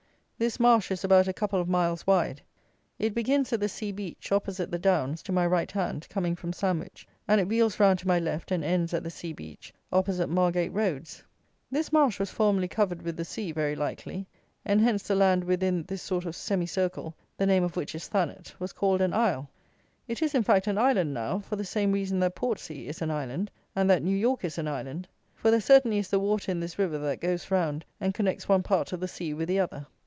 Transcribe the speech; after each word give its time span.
This 0.43 0.59
marsh 0.59 0.89
is 0.89 1.03
about 1.03 1.27
a 1.27 1.33
couple 1.33 1.61
of 1.61 1.69
miles 1.69 2.07
wide. 2.07 2.41
It 2.97 3.13
begins 3.13 3.53
at 3.53 3.59
the 3.59 3.69
sea 3.69 3.91
beach, 3.91 4.31
opposite 4.31 4.71
the 4.71 4.79
Downs, 4.79 5.21
to 5.21 5.31
my 5.31 5.45
right 5.45 5.71
hand, 5.71 6.07
coming 6.09 6.35
from 6.35 6.51
Sandwich, 6.51 7.07
and 7.27 7.39
it 7.39 7.47
wheels 7.47 7.79
round 7.79 7.99
to 7.99 8.07
my 8.07 8.17
left 8.17 8.49
and 8.49 8.63
ends 8.63 8.91
at 8.95 9.03
the 9.03 9.11
sea 9.11 9.33
beach, 9.33 9.71
opposite 9.91 10.29
Margate 10.29 10.73
roads. 10.73 11.21
This 11.69 11.93
marsh 11.93 12.19
was 12.19 12.31
formerly 12.31 12.67
covered 12.67 13.03
with 13.03 13.17
the 13.17 13.23
sea, 13.23 13.51
very 13.51 13.75
likely; 13.75 14.25
and 14.65 14.81
hence 14.81 15.03
the 15.03 15.13
land 15.13 15.43
within 15.43 15.83
this 15.83 16.01
sort 16.01 16.25
of 16.25 16.35
semi 16.35 16.65
circle, 16.65 17.13
the 17.37 17.45
name 17.45 17.63
of 17.63 17.75
which 17.75 17.93
is 17.93 18.07
Thanet, 18.07 18.55
was 18.59 18.73
called 18.73 18.99
an 19.01 19.13
Isle. 19.13 19.47
It 20.07 20.23
is, 20.23 20.33
in 20.33 20.41
fact, 20.41 20.65
an 20.65 20.79
island 20.79 21.13
now, 21.13 21.37
for 21.37 21.55
the 21.55 21.63
same 21.63 21.91
reason 21.91 22.19
that 22.21 22.33
Portsea 22.33 22.89
is 22.89 23.03
an 23.03 23.11
island, 23.11 23.51
and 23.75 23.87
that 23.91 24.01
New 24.01 24.17
York 24.17 24.43
is 24.43 24.57
an 24.57 24.67
island; 24.67 25.07
for 25.35 25.51
there 25.51 25.61
certainly 25.61 25.99
is 25.99 26.07
the 26.09 26.19
water 26.19 26.51
in 26.51 26.59
this 26.59 26.79
river 26.79 26.97
that 26.97 27.21
goes 27.21 27.51
round 27.51 27.85
and 27.99 28.15
connects 28.15 28.49
one 28.49 28.63
part 28.63 28.91
of 28.91 28.99
the 28.99 29.07
sea 29.07 29.35
with 29.35 29.47
the 29.47 29.59
other. 29.59 29.85